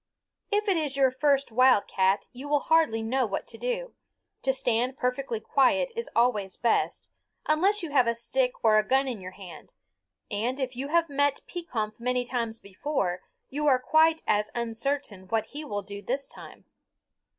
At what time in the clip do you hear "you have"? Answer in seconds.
7.83-8.07, 10.75-11.07